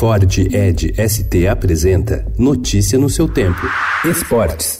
[0.00, 3.60] Ford Ed ST apresenta Notícia no seu tempo.
[4.02, 4.78] Esportes.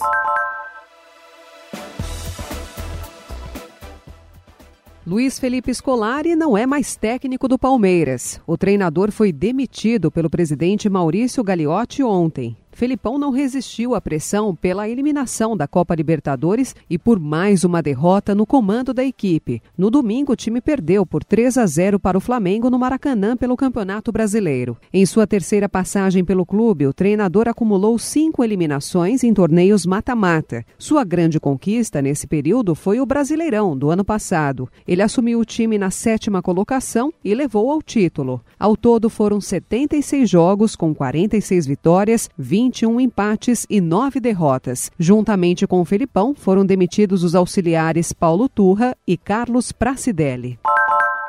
[5.05, 8.41] Luiz Felipe Scolari não é mais técnico do Palmeiras.
[8.47, 12.57] O treinador foi demitido pelo presidente Maurício Gagliotti ontem.
[12.81, 18.33] Felipão não resistiu à pressão pela eliminação da Copa Libertadores e por mais uma derrota
[18.33, 19.61] no comando da equipe.
[19.77, 23.55] No domingo, o time perdeu por 3 a 0 para o Flamengo no Maracanã pelo
[23.55, 24.75] Campeonato Brasileiro.
[24.91, 30.65] Em sua terceira passagem pelo clube, o treinador acumulou cinco eliminações em torneios mata-mata.
[30.79, 34.67] Sua grande conquista nesse período foi o Brasileirão do ano passado.
[34.87, 38.41] Ele assumiu o time na sétima colocação e levou ao título.
[38.59, 44.89] Ao todo, foram 76 jogos com 46 vitórias, 20 21 empates e 9 derrotas.
[44.97, 50.57] Juntamente com o Felipão, foram demitidos os auxiliares Paulo Turra e Carlos Pracidelli.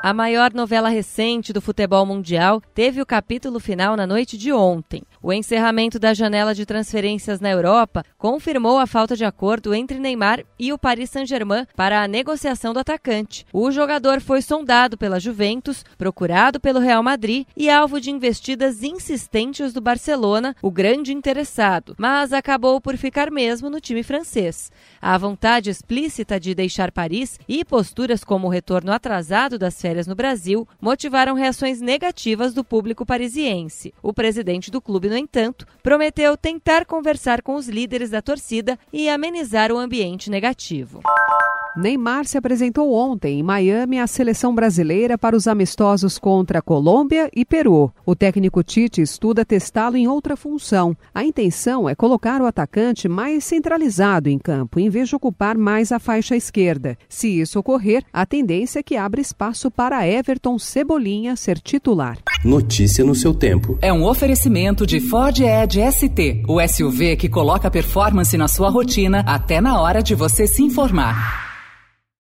[0.02, 5.02] A maior novela recente do futebol mundial teve o capítulo final na noite de ontem.
[5.25, 10.45] O encerramento da janela de transferências na Europa confirmou a falta de acordo entre Neymar
[10.59, 13.46] e o Paris Saint-Germain para a negociação do atacante.
[13.52, 19.73] O jogador foi sondado pela Juventus, procurado pelo Real Madrid e alvo de investidas insistentes
[19.73, 24.73] do Barcelona, o grande interessado, mas acabou por ficar mesmo no time francês.
[25.01, 30.16] A vontade explícita de deixar Paris e posturas como o retorno atrasado das férias no
[30.16, 33.95] Brasil motivaram reações negativas do público parisiense.
[34.02, 39.10] O presidente do clube no entanto, prometeu tentar conversar com os líderes da torcida e
[39.10, 41.02] amenizar o ambiente negativo.
[41.74, 47.46] Neymar se apresentou ontem em Miami à seleção brasileira para os amistosos contra Colômbia e
[47.46, 47.90] Peru.
[48.04, 50.95] O técnico Tite estuda testá-lo em outra função.
[51.15, 55.93] A intenção é colocar o atacante mais centralizado em campo, em vez de ocupar mais
[55.93, 56.98] a faixa esquerda.
[57.09, 62.18] Se isso ocorrer, a tendência é que abra espaço para Everton Cebolinha ser titular.
[62.45, 63.78] Notícia no seu tempo.
[63.80, 69.20] É um oferecimento de Ford Edge ST, o SUV que coloca performance na sua rotina
[69.26, 71.41] até na hora de você se informar.